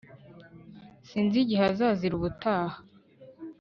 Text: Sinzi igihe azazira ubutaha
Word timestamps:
Sinzi 1.07 1.35
igihe 1.43 1.63
azazira 1.71 2.13
ubutaha 2.15 2.77